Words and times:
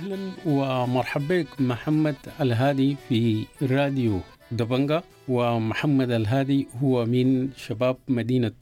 أهلا 0.00 0.16
ومرحبا 0.46 1.24
بك 1.42 1.60
محمد 1.60 2.16
الهادي 2.40 2.96
في 2.96 3.46
راديو 3.62 4.20
دبنجا 4.52 5.02
ومحمد 5.28 6.10
الهادي 6.10 6.68
هو 6.82 7.04
من 7.04 7.50
شباب 7.50 7.96
مدينة 8.08 8.52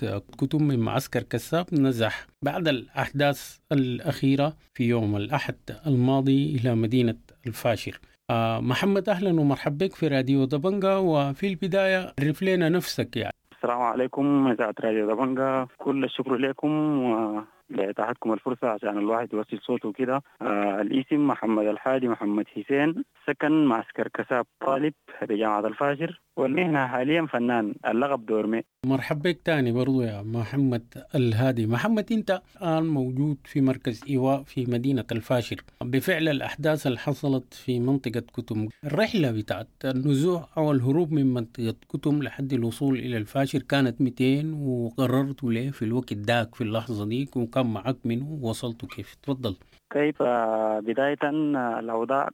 كتم 0.40 0.62
من 0.62 0.78
معسكر 0.78 1.22
كساب 1.22 1.66
نزح 1.72 2.26
بعد 2.44 2.68
الأحداث 2.68 3.58
الأخيرة 3.72 4.52
في 4.74 4.84
يوم 4.84 5.16
الأحد 5.16 5.56
الماضي 5.86 6.56
إلى 6.56 6.74
مدينة 6.74 7.18
الفاشر. 7.46 8.00
آه 8.30 8.60
محمد 8.60 9.08
أهلا 9.08 9.40
ومرحبا 9.40 9.86
بك 9.86 9.94
في 9.94 10.08
راديو 10.08 10.44
دبنجا 10.44 10.96
وفي 10.96 11.46
البداية 11.46 12.14
عرف 12.20 12.42
لنا 12.42 12.68
نفسك 12.68 13.16
يعني. 13.16 13.34
السلام 13.56 13.80
عليكم 13.80 14.46
إذاعة 14.46 14.74
راديو 14.80 15.14
دبنجا 15.14 15.66
كل 15.78 16.04
الشكر 16.04 16.36
لكم 16.36 16.68
و 17.04 17.40
لإتاحتكم 17.70 18.32
الفرصة 18.32 18.68
عشان 18.68 18.98
الواحد 18.98 19.28
يوصل 19.32 19.58
صوته 19.66 19.92
كده. 19.92 20.22
آه 20.42 20.80
الاسم 20.80 21.26
محمد 21.26 21.66
الحادي 21.66 22.08
محمد 22.08 22.44
حسين 22.48 23.04
سكن 23.26 23.64
معسكر 23.66 24.08
كساب 24.14 24.46
طالب 24.66 24.92
بجامعة 25.22 25.66
الفاشر 25.66 26.20
والمهنة 26.36 26.86
حاليا 26.86 27.26
فنان 27.26 27.74
اللقب 27.88 28.26
دورمي. 28.26 28.62
مرحبا 28.86 29.30
بك 29.30 29.40
تاني 29.44 29.72
برضو 29.72 30.02
يا 30.02 30.22
محمد 30.22 30.84
الهادي. 31.14 31.66
محمد 31.66 32.12
انت 32.12 32.42
الآن 32.56 32.86
موجود 32.86 33.36
في 33.44 33.60
مركز 33.60 34.04
إيواء 34.10 34.42
في 34.42 34.66
مدينة 34.68 35.04
الفاشر 35.12 35.56
بفعل 35.84 36.28
الأحداث 36.28 36.86
اللي 36.86 36.98
حصلت 36.98 37.54
في 37.54 37.80
منطقة 37.80 38.20
كتم. 38.20 38.68
الرحلة 38.84 39.30
بتاعت 39.30 39.68
النزوح 39.84 40.58
أو 40.58 40.72
الهروب 40.72 41.12
من 41.12 41.34
منطقة 41.34 41.74
كتم 41.92 42.22
لحد 42.22 42.52
الوصول 42.52 42.98
إلى 42.98 43.16
الفاشر 43.16 43.58
كانت 43.58 44.00
200 44.00 44.54
وقررتوا 44.54 45.52
ليه 45.52 45.70
في 45.70 45.84
الوقت 45.84 46.12
داك 46.14 46.54
في 46.54 46.60
اللحظة 46.60 47.06
دي 47.06 47.24
معك 47.66 47.96
منه 48.04 48.38
وصلتوا 48.42 48.88
كيف؟ 48.88 49.14
تفضل. 49.14 49.56
كيف؟ 49.90 50.22
بداية 50.82 51.18
الأوضاع 51.78 52.28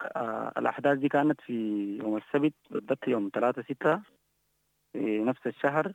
الأحداث 0.59 0.99
دي 0.99 1.09
كانت 1.09 1.41
في 1.41 1.53
يوم 2.03 2.17
السبت 2.17 2.53
بالضبط 2.71 3.09
يوم 3.09 3.31
3 3.35 3.63
6 3.63 4.01
في 4.93 5.19
نفس 5.19 5.47
الشهر. 5.47 5.93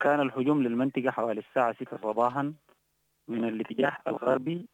كان 0.00 0.20
الهجوم 0.20 0.62
للمنطقة 0.62 1.10
حوالي 1.10 1.40
الساعة 1.40 1.72
6 1.72 1.96
صباحا 2.02 2.54
من 3.28 3.44
الاتجاه 3.44 3.96
الغربي. 4.08 4.66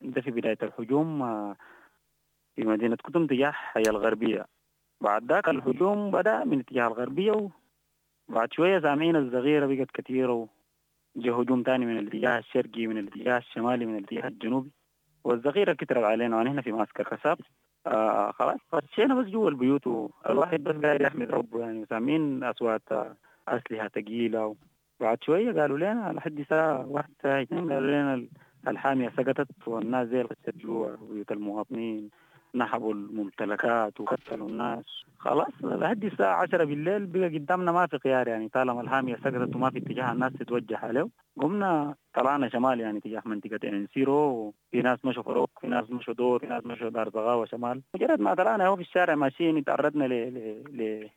ده 0.00 0.20
في 0.20 0.30
بداية 0.30 0.58
الهجوم 0.62 1.18
في 2.56 2.62
مدينة 2.64 2.96
كتم 2.96 3.26
تجاه 3.26 3.54
هي 3.72 3.82
الغربية. 3.82 4.46
بعد 5.00 5.32
ذاك 5.32 5.48
الهجوم 5.48 6.10
بدأ 6.10 6.44
من 6.44 6.60
اتجاه 6.60 6.86
الغربية 6.86 7.50
وبعد 8.28 8.52
شوية 8.52 8.80
سامعين 8.80 9.16
الصغيرة 9.16 9.66
بقت 9.66 9.90
كثيرة 9.90 10.48
جا 11.16 11.32
هجوم 11.32 11.62
تاني 11.62 11.86
من 11.86 11.98
الاتجاه 11.98 12.38
الشرقي 12.38 12.86
من 12.86 12.98
الاتجاه 12.98 13.38
الشمالي 13.38 13.86
من 13.86 13.96
الاتجاه 13.98 14.28
الجنوبي. 14.28 14.70
والذخيرة 15.24 15.72
كترت 15.72 16.04
علينا 16.04 16.36
وأنا 16.36 16.50
هنا 16.50 16.62
في 16.62 16.72
معسكر 16.72 17.04
كساب 17.04 17.38
آه 17.86 18.32
خلاص. 18.32 18.58
خشينا 18.72 19.14
بس 19.14 19.26
جوا 19.26 19.50
البيوت 19.50 19.86
والواحد 19.86 20.64
بس 20.64 20.76
قاعد 20.76 21.00
يحمد 21.00 21.30
ربه 21.30 21.60
يعني. 21.60 21.82
وسامعين 21.82 22.44
أصوات 22.44 22.82
أسلحة 23.48 23.88
ثقيلة 23.88 24.56
بعد 25.00 25.22
شوية 25.22 25.60
قالوا 25.60 25.78
لنا 25.78 26.12
لحد 26.12 26.44
ساعه 26.50 26.86
واحد 26.86 27.10
ساعة 27.22 27.42
اثنين 27.42 27.72
قالوا 27.72 27.90
لنا 27.90 28.26
الحاميه 28.68 29.08
سقطت 29.16 29.48
والناس 29.66 30.08
زي 30.08 30.26
جوا 30.56 30.96
بيوت 30.96 31.32
المواطنين. 31.32 32.10
نحبوا 32.54 32.94
الممتلكات 32.94 34.00
وقتلوا 34.00 34.48
الناس. 34.48 34.84
خلاص 35.18 35.52
لحد 35.62 36.04
الساعة 36.04 36.42
10 36.42 36.64
بالليل 36.64 37.06
بقى 37.06 37.28
قدامنا 37.38 37.72
ما 37.72 37.86
في 37.86 37.98
خيار 37.98 38.28
يعني. 38.28 38.48
طالما 38.48 38.80
الحامية 38.80 39.16
سقطت 39.16 39.56
وما 39.56 39.70
في 39.70 39.78
اتجاه 39.78 40.12
الناس 40.12 40.32
تتوجه 40.32 40.76
عليه 40.78 41.08
قمنا 41.40 41.94
طلعنا 42.14 42.48
شمال 42.48 42.80
يعني 42.80 43.00
تجاه 43.00 43.22
منطقة 43.26 43.68
إنسيرو. 43.68 44.54
في 44.70 44.82
ناس 44.82 45.04
مشوا 45.04 45.22
فروق 45.22 45.50
في 45.60 45.66
ناس 45.66 45.90
مشوا 45.90 46.14
دور 46.14 46.38
في 46.38 46.46
ناس 46.46 46.66
مشوا 46.66 46.88
دار 46.90 47.10
زغاوة 47.10 47.44
شمال. 47.46 47.82
مجرد 47.94 48.20
ما 48.20 48.34
طلعنا 48.34 48.66
هو 48.66 48.76
في 48.76 48.82
الشارع 48.82 49.14
ماشيين 49.14 49.64
تعرضنا 49.64 50.04
ل 50.04 50.12
ل 50.76 51.08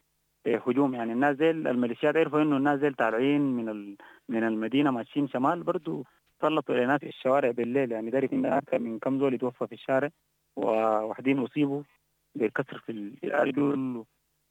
لهجوم 0.45 0.93
يعني. 0.93 1.13
الناس 1.13 1.35
زي 1.37 1.51
الميليشيات 1.51 2.17
عرفوا 2.17 2.41
إنه 2.41 2.57
الناس 2.57 2.79
زي 2.79 2.89
طالعين 2.89 3.41
من 3.41 3.69
ال... 3.69 3.95
من 4.29 4.43
المدينة 4.43 4.91
ماشيين 4.91 5.27
شمال. 5.27 5.63
برضو 5.63 6.05
سلطوا 6.41 6.75
على 6.75 6.85
ناس 6.85 6.99
في 6.99 7.07
الشوارع 7.07 7.51
بالليل 7.51 7.91
يعني. 7.91 8.09
داري 8.09 8.29
أكثر 8.33 8.79
من 8.79 8.99
كم 8.99 9.19
زول 9.19 9.33
يتوفى 9.33 9.67
في 9.67 9.73
الشارع. 9.75 10.09
وواحدين 10.55 11.39
أصيبوا 11.39 11.83
بكسر 12.35 12.77
في 12.85 12.91
الأرجل 13.23 14.03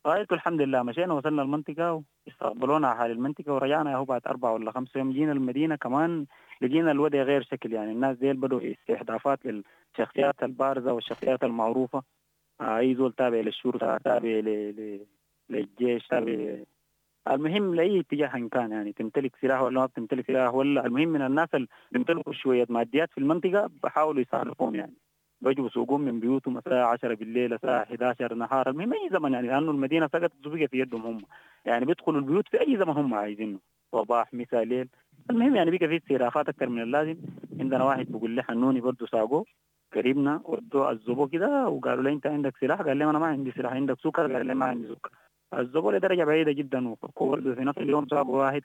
غاية 0.06 0.26
الحمد 0.32 0.60
لله 0.60 0.82
مشينا 0.82 1.14
وصلنا 1.14 1.42
المنطقة 1.42 2.02
واستقبلونا 2.26 3.02
أهالي 3.02 3.12
المنطقة 3.12 3.52
ورجعنا. 3.52 3.96
هو 3.96 4.04
بعد 4.04 4.20
أربعة 4.26 4.52
ولا 4.52 4.72
خمسة 4.72 4.98
يوم 4.98 5.12
جينا 5.12 5.32
المدينة 5.32 5.76
كمان 5.76 6.26
لقينا 6.60 6.90
الوضع 6.90 7.22
غير 7.22 7.42
شكل. 7.42 7.72
يعني 7.72 7.92
الناس 7.92 8.16
ديل 8.16 8.36
بدوا 8.36 8.60
استهدافات 8.72 9.38
للشخصيات 9.44 10.42
البارزة 10.42 10.92
والشخصيات 10.92 11.44
المعروفة. 11.44 12.02
أي 12.60 12.94
زول 12.94 13.12
تابع 13.12 13.36
للشرطة 13.36 13.98
تابع 13.98 14.28
للجيش 15.50 16.06
تابع 16.06 16.56
المهم 17.30 17.74
لأي 17.74 18.00
اتجاه 18.00 18.36
إن 18.36 18.48
كان. 18.48 18.72
يعني 18.72 18.92
تمتلك 18.92 19.36
سلاح 19.40 19.62
ولا 19.62 19.80
ما 19.80 19.86
بتمتلك 19.86 20.26
سلاح 20.26 20.54
ولا 20.54 20.86
المهم 20.86 21.08
من 21.08 21.22
الناس 21.22 21.48
اللي 21.54 21.68
بيمتلكوا 21.92 22.32
شوية 22.32 22.66
ماديات 22.68 23.10
في 23.12 23.18
المنطقة 23.18 23.70
بحاولوا 23.82 24.22
يصالحوهم 24.22 24.74
يعني 24.74 24.94
بيجوا 25.42 25.66
يسوقون 25.66 26.00
من 26.00 26.20
بيوتهم 26.20 26.58
الساعة 26.58 26.86
10 26.92 27.14
بالليل 27.14 27.52
الساعة 27.52 27.82
11 27.82 28.34
نهار. 28.34 28.70
المهم 28.70 28.92
أي 28.92 29.08
زمن 29.12 29.32
يعني؟ 29.32 29.48
لأنه 29.48 29.70
المدينة 29.70 30.06
سقطت 30.06 30.48
بقى 30.48 30.68
في 30.68 30.78
يدهم 30.78 31.02
هم. 31.06 31.22
يعني 31.64 31.84
بيدخلوا 31.84 32.20
البيوت 32.20 32.48
في 32.48 32.60
أي 32.60 32.76
زمن 32.76 32.88
هم 32.88 33.14
عايزينه. 33.14 33.58
صباح 33.92 34.34
مساء 34.34 34.62
ليل. 34.64 34.88
المهم 35.30 35.56
يعني 35.56 35.70
بقى 35.70 35.88
في 35.88 35.96
استهدافات 35.96 36.48
أكثر 36.48 36.68
من 36.68 36.82
اللازم. 36.82 37.16
عندنا 37.60 37.84
واحد 37.84 38.06
بيقول 38.06 38.30
لي 38.30 38.42
حنوني 38.42 38.80
برضه 38.80 39.06
ساقوه. 39.06 39.44
قريبنا 39.94 40.40
ودوا 40.44 40.90
الزبو 40.90 41.28
كده 41.28 41.68
وقالوا 41.68 42.02
لي 42.04 42.12
أنت 42.12 42.26
عندك 42.26 42.56
سلاح؟ 42.60 42.82
قال 42.82 42.96
لي 42.96 43.04
أنا 43.04 43.18
ما 43.18 43.26
عندي 43.26 43.52
سلاح. 43.52 43.72
عندك 43.72 43.98
سكر 44.00 44.32
قال 44.32 44.46
لي 44.46 44.54
ما 44.54 44.64
عندي 44.66 44.88
سكر 44.88 45.10
الزبو 45.58 45.90
لدرجة 45.90 46.24
بعيدة 46.24 46.52
جدا 46.52 46.88
وفكوا 46.88 47.30
برضه 47.30 47.54
في 47.54 47.60
نفس 47.60 47.78
اليوم 47.78 48.06
ساقوا 48.08 48.38
واحد. 48.44 48.62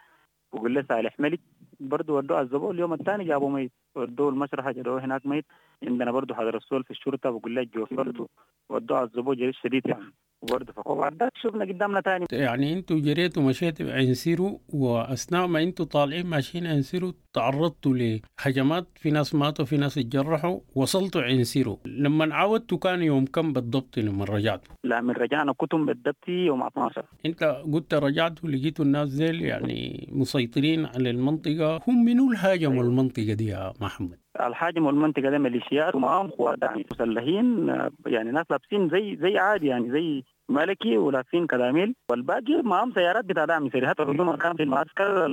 وقال 0.52 0.72
لي 0.72 0.84
صالح 0.90 1.20
ملك 1.20 1.40
برضه 1.80 2.14
ودوه 2.14 2.42
الزبو 2.42 2.72
اليوم 2.72 2.94
الثاني 2.94 3.24
جابوا 3.26 3.50
ميت. 3.50 3.72
ودوه 3.96 4.30
المشرحة 4.30 4.72
جابوه 4.72 5.06
هناك 5.06 5.26
ميت. 5.26 5.46
عندنا 5.84 6.12
برضه 6.12 6.36
حضر 6.36 6.58
السول 6.58 6.84
في 6.84 6.92
الشرطة 6.92 7.30
بقول 7.30 7.56
لك 7.56 7.68
جوف 7.74 7.94
برضه 7.94 8.30
ودوه 8.70 9.04
الزبو 9.04 9.34
جريت 9.34 9.56
شديد 9.56 9.88
يعني. 9.88 10.14
وبرضه 10.42 10.74
فوق 10.74 11.08
ذاك 11.14 11.32
شفنا 11.36 11.66
قدامنا 11.66 12.02
تاني 12.02 12.26
يعني 12.32 12.74
أنتوا 12.74 13.00
جريتوا 13.00 13.44
مشيتوا 13.44 13.94
عنسيرو 13.94 14.62
وأثناء 14.74 15.48
ما 15.48 15.64
أنتوا 15.64 15.86
طالعين 15.86 16.26
ماشيين 16.26 16.68
عنسيرو 16.68 17.14
تعرضتوا 17.34 17.94
لهجمات 17.94 18.88
في 18.96 19.12
ناس 19.12 19.36
ماتوا 19.36 19.66
في 19.66 19.78
ناس 19.78 19.98
اتجرحوا 19.98 20.60
وصلتوا 20.76 21.22
عنسيرو 21.22 21.80
لما 21.86 22.36
عودتوا 22.36 22.78
كان 22.78 23.02
يوم 23.02 23.26
كم 23.26 23.54
بالضبط 23.54 23.98
لما 24.00 24.26
رجعتوا؟ 24.26 24.74
لا 24.84 25.02
من 25.02 25.14
رجعنا 25.14 25.54
كتم 25.54 25.86
بالضبط 25.86 26.28
يوم 26.28 26.64
12 26.64 27.06
انت 27.26 27.44
قلت 27.44 27.94
رجعتوا 27.94 28.50
لقيتوا 28.50 28.86
الناس 28.86 29.10
ديل 29.10 29.42
يعني 29.42 30.10
مسيطرين 30.12 30.86
على 30.86 31.10
المنطقة 31.10 31.82
هم 31.88 32.06
منو 32.06 32.32
الهاجموا 32.32 32.74
أيوة. 32.74 32.86
المنطقة 32.86 33.34
دي 33.34 33.46
يا 33.48 33.74
محمد؟ 33.82 34.20
الحاجم 34.40 34.90
المنطقة 34.90 35.30
دي 35.30 35.38
ميليشيات 35.38 35.96
ومعاهم 35.96 36.28
قوات 36.28 36.58
يعني 36.62 36.86
مسلحين 36.92 37.68
يعني 38.06 38.32
ناس 38.32 38.46
لابسين 38.50 38.90
زي 38.90 39.18
زي 39.22 39.38
عادي 39.38 39.68
يعني 39.68 39.92
زي 39.92 40.24
ملكي 40.50 40.98
ولابسين 40.98 41.48
كداميل 41.48 41.96
والباقي 42.12 42.62
معاهم 42.64 42.94
سيارات 42.94 43.26
بتاع 43.26 43.46
دعم 43.46 43.70
سري. 43.70 43.88
حتى 43.88 44.04
الهجوم 44.04 44.36
كان 44.36 44.56
في 44.56 44.64
المعسكر 44.64 45.26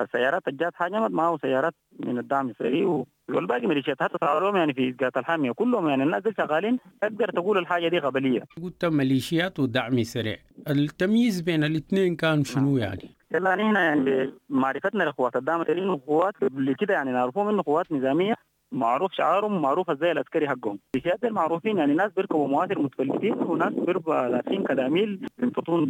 السيارات 0.00 0.48
الجات 0.48 0.74
حاجمت 0.74 1.10
معاهم 1.10 1.38
سيارات 1.42 1.74
من 2.00 2.18
الدعم 2.18 2.48
السري 2.48 3.04
والباقي 3.28 3.66
ميليشيات. 3.66 4.02
حتى 4.02 4.18
صاروا 4.20 4.58
يعني 4.58 4.74
في 4.74 4.90
جات 4.90 5.16
الحامية 5.16 5.52
كلهم 5.52 5.88
يعني 5.88 6.02
الناس 6.02 6.22
دي 6.22 6.30
شغالين. 6.38 6.78
تقدر 7.02 7.30
تقول 7.30 7.58
الحاجة 7.58 7.88
دي 7.88 7.98
قبليه 7.98 8.42
قلت 8.62 8.84
ميليشيات 8.84 9.60
ودعم 9.60 10.02
سريع 10.02 10.36
التمييز 10.68 11.40
بين 11.40 11.64
الاثنين 11.64 12.16
كان 12.16 12.44
شنو 12.44 12.76
يعني؟ 12.76 13.10
يلا 13.34 13.50
يعني 13.80 14.32
معرفتنا 14.48 15.04
لقوات 15.04 15.36
الدعم 15.36 15.60
السري 15.62 15.80
قوات 16.06 16.34
قبل 16.42 16.74
كده 16.78 16.94
يعني 16.94 17.12
نعرفوهم 17.12 17.48
إنه 17.48 17.62
قوات 17.66 17.92
نظامية. 17.92 18.34
معروف 18.72 19.12
شعارهم 19.12 19.62
معروف 19.62 19.90
الزي 19.90 20.12
العسكري 20.12 20.48
حقهم. 20.48 20.78
الشيات 20.96 21.18
دي 21.22 21.30
معروفين 21.30 21.78
يعني 21.78 21.94
ناس 21.94 22.12
بيركبوا 22.12 22.48
مواتر 22.48 22.78
متفلتين 22.78 23.32
وناس 23.32 23.72
بيركبوا 23.72 24.28
لابسين 24.28 24.64
كداميل 24.64 25.26
ينفطون 25.42 25.88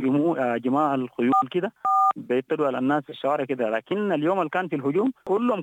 جماع 0.58 0.94
الخيول 0.94 1.32
كده 1.50 1.72
بيبتدوا 2.16 2.66
على 2.66 2.78
الناس 2.78 3.02
في 3.04 3.10
الشوارع 3.10 3.44
كده. 3.44 3.70
لكن 3.70 4.12
اليوم 4.12 4.38
اللي 4.38 4.50
كان 4.50 4.68
في 4.68 4.76
الهجوم 4.76 5.12
كلهم 5.24 5.62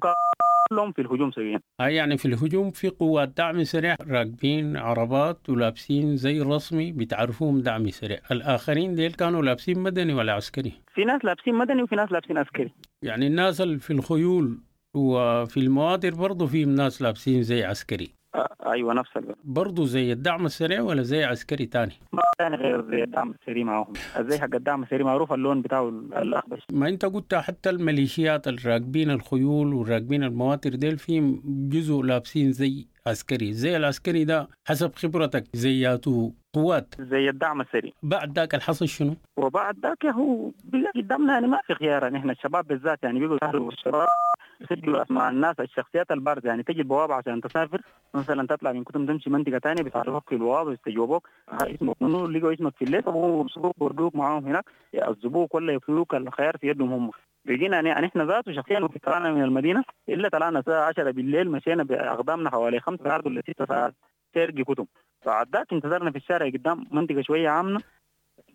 كلهم 0.70 0.92
في 0.92 1.02
الهجوم 1.02 1.32
سويا 1.32 1.60
هاي 1.82 1.96
يعني 1.96 2.18
في 2.18 2.26
الهجوم 2.26 2.72
في 2.72 2.90
قوات 2.90 3.30
دعم 3.38 3.64
سريع 3.64 3.96
راكبين 4.10 4.78
عربات 4.78 5.50
ولابسين 5.50 6.16
زي 6.16 6.42
رسمي 6.42 6.92
بتعرفوهم 6.92 7.62
دعم 7.62 7.90
سريع. 7.90 8.18
الآخرين 8.32 8.96
ديل 8.96 9.12
كانوا 9.14 9.42
لابسين 9.42 9.80
مدني 9.80 10.14
ولا 10.14 10.34
عسكري؟ 10.34 10.74
في 10.96 11.06
ناس 11.06 11.26
لابسين 11.26 11.56
مدني 11.56 11.84
وفي 11.84 11.96
ناس 11.96 12.12
لابسين 12.12 12.38
عسكري. 12.38 12.72
يعني 13.04 13.28
الناس 13.28 13.62
اللي 13.62 13.80
في 13.80 13.94
الخيول 13.94 14.58
وفي 14.96 15.58
المواتر 15.58 16.16
برضه 16.16 16.46
في 16.48 16.66
ناس 16.66 17.02
لابسين 17.02 17.44
زي 17.44 17.64
عسكري. 17.64 18.10
آه 18.36 18.50
أيوه 18.66 18.94
نفس 18.94 19.10
الوقت 19.18 19.38
برضه 19.44 19.86
زي 19.86 20.12
الدعم 20.12 20.46
السريع 20.46 20.82
ولا 20.82 21.02
زي 21.02 21.24
عسكري 21.24 21.66
تاني؟ 21.66 21.92
ما 22.14 22.22
ثاني 22.40 22.56
غير 22.56 22.92
زي 22.92 23.04
الدعم 23.04 23.32
السريع 23.42 23.64
معاهم. 23.64 23.94
زي 24.20 24.40
حق 24.40 24.56
الدعم 24.56 24.84
السريع 24.84 25.06
معروف 25.06 25.34
اللون 25.34 25.62
بتاعه 25.62 25.90
الاخضر 25.90 26.64
ما 26.72 26.90
انت 26.90 27.06
قلت 27.06 27.36
حتى 27.36 27.70
الميليشيات 27.70 28.48
الراكبين 28.48 29.12
الخيول 29.12 29.74
والراكبين 29.74 30.24
المواتر 30.24 30.70
ديل 30.76 30.98
فيهم 30.98 31.42
جزء 31.46 32.02
لابسين 32.02 32.52
زي 32.52 32.88
عسكري. 33.08 33.54
زي 33.54 33.78
العسكري 33.78 34.24
ده 34.24 34.48
حسب 34.68 34.96
خبرتك 34.96 35.44
زياته 35.54 36.34
قوات. 36.54 36.96
زي 37.00 37.30
الدعم 37.30 37.62
السريع. 37.62 37.92
بعد 38.04 38.40
ذاك 38.40 38.56
الحصل 38.56 38.88
شنو؟ 38.88 39.16
وبعد 39.38 39.80
ذاك 39.80 40.06
هو 40.06 40.52
قدامنا 40.96 41.34
يعني 41.34 41.48
ما 41.48 41.60
في 41.68 41.74
خيار. 41.76 42.04
يعني 42.04 42.18
إحنا 42.18 42.32
الشباب 42.32 42.68
بالذات 42.68 43.04
يعني 43.04 43.20
بيقولوا 43.20 43.72
الشباب 43.72 44.08
يسجلوا 44.62 45.04
اسماء 45.04 45.30
الناس 45.30 45.56
الشخصيات 45.60 46.12
البارزة. 46.12 46.50
يعني 46.50 46.64
تجي 46.64 46.82
البوابة 46.82 47.14
عشان 47.14 47.42
تسافر 47.42 47.82
مثلا 48.14 48.48
تطلع 48.48 48.72
من 48.72 48.84
كتب 48.84 49.08
تمشي 49.08 49.30
منطقة 49.30 49.60
ثانية 49.60 49.84
بيتعرفوك 49.84 50.30
في 50.30 50.36
البوابة 50.36 50.72
يستجوبوك 50.74 51.30
اسمك 51.50 52.02
منو؟ 52.02 52.28
لقوا 52.28 52.54
اسمك 52.54 52.74
في 52.76 52.86
الليل 52.86 53.04
وبيمسكوك 53.08 53.80
بيردوك 53.80 54.16
معاهم 54.16 54.46
هناك 54.46 54.66
يعذبوك 54.94 55.56
ولا 55.56 55.74
يفيوك 55.74 56.16
الخيار 56.16 56.58
في 56.58 56.68
يدهم 56.68 56.94
هم. 56.94 57.12
بقينا 57.50 57.80
يعني 57.82 58.06
إحنا 58.06 58.26
ذاته 58.26 58.54
شخصيا 58.54 58.80
وقت 58.80 58.98
طلعنا 58.98 59.32
من 59.32 59.44
المدينة 59.44 59.84
إلا 60.10 60.30
طلعنا 60.30 60.60
الساعة 60.60 60.88
10 60.88 61.12
بالليل 61.12 61.52
مشينا 61.52 61.84
بأقدامنا 61.84 62.50
حوالي 62.50 62.80
خمس 62.80 63.00
ساعات 63.00 63.26
ولا 63.26 63.42
ست 63.42 63.64
ساعات 63.68 63.94
سيرقي 64.34 64.64
كتب. 64.64 64.88
بعد 65.26 65.48
ذاك 65.56 65.74
انتظرنا 65.74 66.12
في 66.12 66.18
الشارع 66.18 66.50
قدام 66.50 66.86
منطقة 66.92 67.22
شوية 67.22 67.50
عامه 67.50 67.82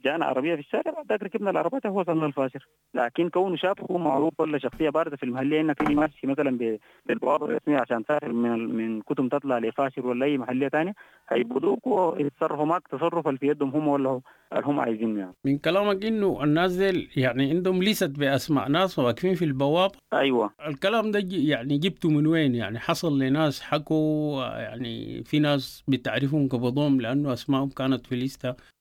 جانا 0.04 0.24
عربية 0.24 0.54
في 0.54 0.60
الشارع 0.60 0.92
بعد 0.92 1.06
ذاك 1.08 1.22
ركبنا 1.22 1.50
العربية 1.50 1.90
وصلنا 1.90 2.26
الفاشر 2.26 2.66
لكن 2.94 3.28
كونه 3.28 3.56
شافه 3.56 3.98
معروف 3.98 4.40
ولا 4.40 4.58
شخصية 4.58 4.90
باردة 4.90 5.16
في 5.16 5.22
المحلية 5.22 5.60
انك 5.60 5.78
تيجي 5.78 5.94
ماشي 5.94 6.26
مثلا 6.26 6.78
بالبوابه 7.06 7.46
الرسمية 7.46 7.78
عشان 7.78 8.04
تسافر 8.04 8.32
من 8.32 8.76
من 8.76 9.00
كتم 9.00 9.28
تطلع 9.28 9.58
لفاشر 9.58 10.06
ولا 10.06 10.26
أي 10.26 10.38
محلية 10.38 10.68
ثانية 10.68 10.92
هيبدوك 11.28 11.86
ويتصرفوا 11.86 12.64
معك 12.64 12.88
تصرف 12.88 13.28
اللي 13.28 13.38
في 13.38 13.46
يدهم 13.46 13.70
هم 13.70 13.88
ولا 13.88 14.20
هم 14.52 14.80
عايزينه 14.80 15.20
يعني. 15.20 15.34
من 15.44 15.58
كلامك 15.58 16.04
إنه 16.04 16.44
الناس 16.44 16.72
دي 16.72 17.08
يعني 17.16 17.50
عندهم 17.50 17.82
ليست 17.82 18.10
بأسماء 18.18 18.68
ناس 18.68 18.98
واقفين 18.98 19.34
في 19.34 19.44
البوابه 19.44 19.94
أيوه. 20.12 20.50
الكلام 20.68 21.10
ده 21.10 21.22
يعني 21.30 21.78
جبته 21.78 22.10
من 22.10 22.26
وين 22.26 22.54
يعني؟ 22.54 22.78
حصل 22.78 23.18
لناس 23.18 23.62
حكوا 23.62 24.42
يعني 24.44 25.24
في 25.24 25.38
ناس 25.38 25.84
بتعرفهم 25.88 26.48
قبضوهم 26.48 27.00
لأنه 27.00 27.32
اسمائهم 27.32 27.68
كانت 27.68 28.06
في 28.06 28.14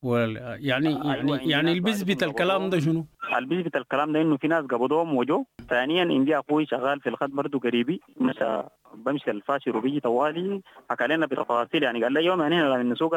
يعني 0.03 0.91
يعني 0.91 1.12
أيوة 1.13 1.39
يعني 1.41 1.71
البثبت 1.71 2.23
الكلام 2.23 2.69
ده 2.69 2.79
شنو؟ 2.79 3.05
البثبت 3.37 3.75
الكلام 3.75 4.13
ده 4.13 4.21
إنه 4.21 4.37
في 4.37 4.47
ناس 4.47 4.65
قبضوهم 4.65 5.15
وجو 5.17 5.45
ثانيا 5.69 6.05
عندي 6.05 6.39
أخوي 6.39 6.65
شغال 6.65 6.99
في 7.01 7.09
الخط 7.09 7.29
برضه 7.29 7.59
قريبي 7.59 8.01
مشى 8.17 8.63
بمشي 8.93 9.31
الفاشر 9.31 9.77
وبيجي 9.77 9.99
طوالي. 9.99 10.61
حكى 10.89 11.07
لنا 11.07 11.25
بتفاصيل 11.25 11.83
يعني 11.83 12.03
قال 12.03 12.13
لي 12.13 12.25
يوم 12.25 12.41
يعني 12.41 12.61
لما 12.61 12.83
نسوق 12.83 13.13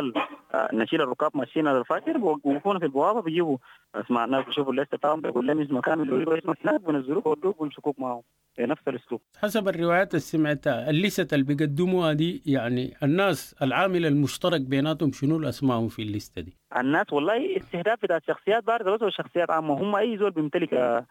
نشيل 0.72 1.00
الركاب 1.02 1.30
ماشيين 1.36 1.68
الفاشر 1.68 2.18
وقفونا 2.18 2.78
في 2.78 2.84
البوابة 2.84 3.22
بيجيبوا 3.22 3.58
اسماء 3.94 4.26
ناس 4.28 4.44
بيشوفوا 4.46 4.72
الليسته 4.72 4.96
بتاعهم 4.96 5.20
بيقول 5.20 5.46
لهم 5.46 5.60
اسمه 5.60 5.80
كامل 5.80 6.04
بيقولوا 6.04 6.38
اسمك 6.38 6.56
هناك 6.64 6.80
بينزلوك 6.80 7.26
ويودوك 7.26 7.60
ويمسكوك 7.60 8.00
معاهم 8.00 8.22
نفس 8.58 8.82
الأسلوب. 8.88 9.20
حسب 9.42 9.68
الروايات 9.68 10.10
اللي 10.10 10.20
سمعتها 10.20 10.90
ال 10.90 10.98
list 10.98 11.32
اللي 11.34 11.44
بيقدموها 11.44 12.12
دي 12.12 12.42
يعني 12.46 12.94
الناس 13.02 13.54
العامل 13.62 14.06
المشترك 14.06 14.60
بيناتهم 14.60 15.12
شنو 15.12 15.36
الاسماء 15.36 15.88
في 15.88 16.02
الليستة 16.02 16.42
دي؟ 16.42 16.56
الناس 16.76 17.12
والله 17.12 17.56
استهداف 17.56 18.02
بتاع 18.02 18.18
شخصيات 18.26 18.64
بارده 18.64 18.96
بس 18.96 19.02
وشخصيات 19.02 19.50
عامة. 19.50 19.74
هم 19.74 19.96
أي 19.96 20.18
زول 20.18 20.30
بيمتلك 20.30 21.04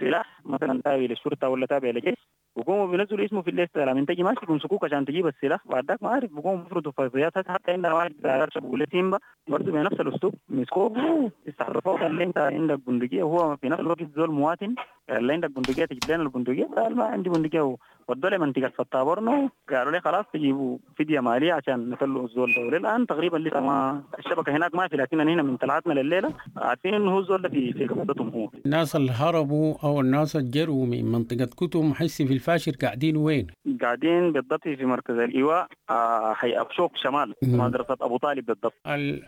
سلاح 0.00 0.40
مثلا 0.44 0.80
تابع 0.84 1.02
للشرطه 1.02 1.48
ولا 1.48 1.66
تابع 1.66 1.90
للجيش 1.90 2.18
بقوموا 2.56 2.86
بينزلوا 2.86 3.24
اسمه 3.24 3.42
في 3.42 3.50
الليسته 3.50 3.84
لما 3.84 4.04
تجي 4.06 4.22
ماشي 4.22 4.46
بيمسكوك 4.46 4.84
عشان 4.84 5.04
تجيب 5.04 5.26
السلاح 5.26 5.60
بعد 5.66 5.84
ذاك 5.84 6.02
ما 6.02 6.08
عارف 6.08 6.30
بقوموا 6.32 6.62
بيفرضوا 6.64 6.92
فرضيات 6.92 7.48
حتى 7.48 7.72
عندنا 7.72 7.94
واحد 7.94 8.12
بقول 8.56 8.80
له 8.80 8.86
سيمبا 8.92 9.18
برضه 9.48 9.72
بنفس 9.72 10.00
الأسلوب. 10.00 10.34
مسكوك 10.48 10.96
يستعرفوك 11.46 12.00
قال 12.00 12.22
أنت 12.22 12.38
عندك 12.38 12.78
بندقية. 12.86 13.22
وهو 13.22 13.56
في 13.56 13.68
نفس 13.68 13.80
الوقت 13.80 14.02
زول 14.16 14.30
مواطن 14.30 14.74
قال 15.10 15.24
لي 15.24 15.32
عندك 15.32 15.50
بندقية 15.50 15.84
تجيب 15.84 16.00
لنا 16.10 16.22
البندقية. 16.22 16.68
قال 16.76 16.96
ما 16.96 17.04
عندي 17.04 17.28
بندقية. 17.30 17.76
ودوا 18.08 18.30
لي 18.30 18.38
منطقه 18.38 18.68
فتابورنو 18.78 19.50
قالوا 19.70 19.92
لي 19.92 20.00
خلاص 20.00 20.24
تجيبوا 20.32 20.78
فديه 20.98 21.20
مالية 21.20 21.52
عشان 21.52 21.90
نطلعوا 21.90 22.24
الزول 22.24 22.70
ده. 22.70 22.76
الان 22.76 23.06
تقريبا 23.06 23.36
لسه 23.36 23.60
ما 23.60 24.02
الشبكة 24.18 24.56
هناك 24.56 24.74
ما 24.74 24.88
في 24.88 24.96
لكن 24.96 25.20
هنا 25.20 25.42
من 25.42 25.56
طلعتنا 25.56 25.92
لليله 25.92 26.32
عارفين 26.56 26.94
إنه 26.94 27.10
هو 27.10 27.18
الزول 27.18 27.42
ده 27.42 27.48
في 27.48 27.72
في 27.72 27.86
قبضتهم 27.86 28.28
هو. 28.28 28.50
الناس 28.66 28.96
اللي 28.96 29.12
هربوا 29.12 29.74
أو 29.84 30.00
الناس 30.00 30.36
اللي 30.36 30.50
جروا 30.50 30.86
من 30.86 31.04
منطقة 31.12 31.44
كتم 31.44 31.94
حسي 31.94 32.26
في 32.26 32.32
الفاشر 32.32 32.72
قاعدين 32.82 33.16
وين؟ 33.16 33.46
قاعدين 33.82 34.32
بالضبط 34.32 34.62
في 34.62 34.84
مركز 34.84 35.14
الإيواء 35.14 35.66
آه 35.90 36.32
حي 36.34 36.60
ابشوك 36.60 36.92
شمال 36.96 37.34
مدرسة 37.42 37.96
أبو 38.00 38.16
طالب 38.16 38.46
بالضبط. 38.46 38.74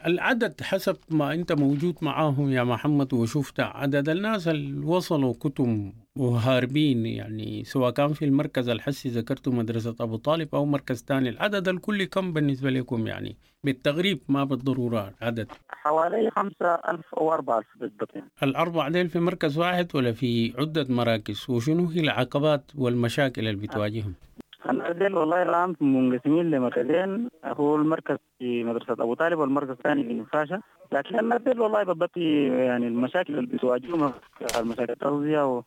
العدد 0.07 0.61
حسب 0.63 0.97
ما 1.11 1.33
أنت 1.35 1.53
موجود 1.53 1.95
معاهم 2.03 2.51
يا 2.51 2.65
محمد 2.65 3.15
وشفت 3.15 3.61
عدد 3.61 4.09
الناس 4.09 4.49
اللي 4.49 4.87
وصلوا 4.87 5.33
كتم 5.41 5.66
وهاربين 6.17 7.07
يعني 7.07 7.65
سواء 7.65 7.91
كان 7.91 8.09
في 8.13 8.25
المركز 8.25 8.69
الحسي 8.69 9.09
ذكرته 9.09 9.53
مدرسة 9.53 9.95
أبو 10.01 10.17
طالب 10.17 10.55
أو 10.55 10.65
مركز 10.65 11.05
ثاني 11.05 11.29
العدد 11.29 11.69
الكلي 11.69 12.07
كم 12.07 12.33
بالنسبة 12.33 12.71
لكم؟ 12.71 13.07
يعني 13.07 13.37
بالتغريب 13.65 14.21
ما 14.29 14.45
بالضرورة 14.45 15.13
عدد. 15.23 15.49
حوالي 15.69 16.31
خمسة 16.31 16.75
ألف 16.75 17.15
أو 17.15 17.33
أربعة 17.33 17.59
ألف 17.59 17.67
بالضبط. 17.81 18.15
الأربع 18.43 18.89
ديل 18.89 19.09
في 19.09 19.19
مركز 19.21 19.59
واحد 19.59 19.89
ولا 19.97 20.13
في 20.13 20.55
عدة 20.59 20.87
مراكز؟ 20.89 21.47
وشنو 21.51 21.87
هي 21.87 22.01
العقبات 22.01 22.71
والمشاكل 22.75 23.49
اللي 23.49 23.67
بتواجههم؟ 23.67 24.15
الأردن 24.71 25.15
والله 25.15 25.43
الآن 25.43 25.75
منقسمين 25.81 26.51
لمركزين. 26.51 27.29
هو 27.45 27.77
المركز 27.77 28.17
في 28.39 28.65
مدرسة 28.65 28.93
أبو 28.93 29.15
طالب 29.15 29.39
والمركز 29.39 29.71
الثاني 29.71 30.05
في 30.05 30.15
نفاشة 30.15 30.63
لكن 30.93 31.19
الأردن 31.19 31.61
والله 31.61 31.83
بالضبط 31.83 32.17
يعني 32.17 32.87
المشاكل 32.87 33.39
اللي 33.39 33.57
بتواجههم 33.57 34.13
المشاكل 34.61 34.93
التغذية 34.93 35.63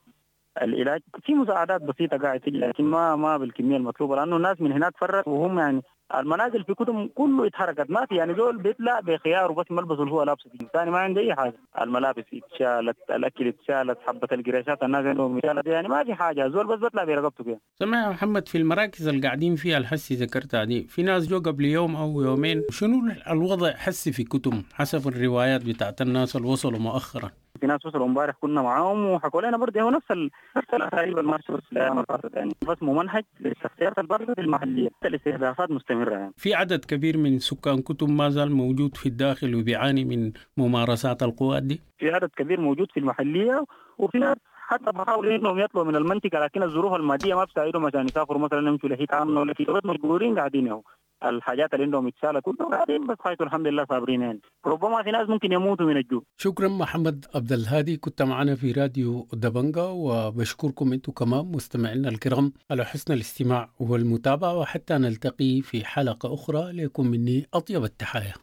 العلاج 0.62 1.02
في 1.26 1.34
مساعدات 1.34 1.82
بسيطة 1.82 2.18
قاعد 2.18 2.40
تجي 2.40 2.58
لكن 2.58 2.84
ما 2.84 3.16
ما 3.16 3.38
بالكمية 3.38 3.78
المطلوبة 3.78 4.16
لأنه 4.16 4.38
الناس 4.38 4.62
من 4.62 4.72
هناك 4.72 4.98
فرت 4.98 5.28
وهم 5.28 5.60
يعني 5.60 5.82
المنازل 6.16 6.64
في 6.64 6.74
كتب 6.74 7.10
كله 7.16 7.48
اتحركت. 7.48 7.90
ما 7.90 8.06
في 8.06 8.16
يعني 8.16 8.36
زول 8.36 8.58
بيطلع 8.58 9.00
بخيار 9.00 9.52
وبس 9.52 9.66
ملبسه 9.72 10.02
اللي 10.04 10.12
هو 10.14 10.24
لابسه 10.24 10.50
الثاني 10.62 10.92
ما 10.92 10.98
عنده 10.98 11.22
أي 11.22 11.36
حاجة. 11.36 11.54
الملابس 11.82 12.24
اتشالت 12.34 12.98
الأكل 13.10 13.48
اتشالت 13.48 13.98
حبة 14.08 14.28
القريشات 14.32 14.84
الناس 14.84 15.06
عندهم 15.06 15.38
اتشالت. 15.38 15.68
يعني 15.68 15.88
ما 15.88 16.04
في 16.04 16.14
حاجة. 16.14 16.48
زول 16.48 16.68
بس 16.68 16.80
بيطلع 16.80 17.04
برقبته 17.04 17.44
كده. 17.44 17.60
سمع 17.80 18.04
يا 18.06 18.10
محمد 18.10 18.48
في 18.48 18.58
المراكز 18.58 19.08
اللي 19.08 19.28
قاعدين 19.28 19.56
فيها 19.56 19.78
الحسي 19.78 20.16
ذكرتها 20.16 20.64
دي 20.64 20.84
في 20.84 21.04
ناس 21.04 21.28
جو 21.28 21.40
قبل 21.40 21.66
يوم 21.66 21.96
أو 21.96 22.22
يومين 22.22 22.64
شنو 22.70 23.12
الوضع 23.30 23.72
حسي 23.72 24.12
في 24.12 24.24
كتم 24.24 24.64
حسب 24.74 25.08
الروايات 25.08 25.66
بتاعت 25.66 26.02
الناس 26.02 26.36
اللي 26.36 26.48
وصلوا 26.48 26.80
مؤخرا؟ 26.80 27.32
في 27.62 27.68
ناس 27.68 27.86
وصلوا 27.86 28.06
امبارح 28.06 28.36
كنا 28.42 28.62
معاهم 28.62 29.06
وحكوا 29.06 29.42
لنا 29.42 29.58
برضه 29.58 29.82
هو 29.82 29.90
نفس 29.90 30.12
ال... 30.12 30.30
نفس 30.58 30.68
الاساليب 30.74 31.18
الماشيه 31.20 31.54
بس 31.54 31.64
الأيام 31.72 32.06
يعني 32.34 32.52
بس 32.68 32.78
ممنهج 32.82 33.24
للشخصيات 33.40 34.00
البارده 34.00 34.36
المحلية 34.38 34.90
الاستهدافات 35.06 35.72
مستمرة 35.72 36.12
يعني. 36.12 36.34
في 36.38 36.54
عدد 36.54 36.86
كبير 36.86 37.18
من 37.18 37.40
سكان 37.40 37.82
كتب 37.82 38.10
ما 38.10 38.30
زال 38.30 38.52
موجود 38.52 38.98
في 38.98 39.06
الداخل 39.06 39.56
وبيعاني 39.56 40.06
من 40.06 40.32
ممارسات 40.58 41.24
القوات 41.24 41.64
دي؟ 41.64 41.82
في 41.98 42.12
عدد 42.12 42.30
كبير 42.38 42.62
موجود 42.62 42.92
في 42.92 43.00
المحلية 43.00 43.66
وفي 43.98 44.18
ناس 44.18 44.38
حتى 44.70 44.92
بحاولوا 44.92 45.36
إنهم 45.36 45.60
يطلعوا 45.60 45.88
من 45.88 45.96
المنطقة 45.96 46.40
لكن 46.40 46.64
الظروف 46.64 46.94
المادية 46.94 47.36
ما 47.36 47.44
بتساعدهم 47.44 47.86
عشان 47.86 48.06
يسافروا 48.06 48.40
مثلا 48.40 48.68
يمشوا 48.70 48.90
لحيط 48.90 49.14
عامه 49.14 49.40
ولا 49.40 49.54
في 49.54 49.66
مجبورين 49.84 50.38
قاعدين 50.40 50.68
اهو 50.68 50.82
الحاجات 51.24 51.74
اللي 51.74 51.86
عندهم 51.86 52.08
اتشالت 52.08 52.46
كلهم 52.46 52.72
قاعدين 52.72 53.08
بس 53.08 53.18
خايتوا 53.20 53.46
الحمد 53.46 53.68
لله 53.68 53.86
صابرين 53.90 54.22
يعني. 54.22 54.42
ربما 54.66 55.04
في 55.04 55.12
ناس 55.12 55.30
ممكن 55.30 55.52
يموتوا 55.52 55.86
من 55.86 55.98
الجوع. 55.98 56.22
شكرا 56.38 56.68
محمد 56.68 57.26
عبد 57.36 57.52
الهادي 57.52 57.98
كنت 57.98 58.22
معنا 58.22 58.56
في 58.56 58.72
راديو 58.72 59.28
دبنجا 59.34 59.84
وبشكركم 59.84 60.94
أنتم 60.94 61.12
كمان 61.12 61.46
مستمعينا 61.46 62.10
الكرام 62.10 62.54
على 62.72 62.86
حسن 62.86 63.14
الاستماع 63.14 63.70
والمتابعة 63.80 64.58
وحتى 64.58 64.94
نلتقي 64.94 65.62
في 65.62 65.86
حلقة 65.86 66.34
أخرى. 66.34 66.72
لكم 66.72 67.08
مني 67.08 67.48
أطيب 67.54 67.84
التحايا. 67.84 68.34